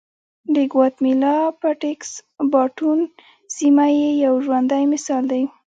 [0.55, 2.11] د ګواتیمالا پټېکس
[2.51, 2.99] باټون
[3.55, 5.43] سیمه یې یو ژوندی مثال دی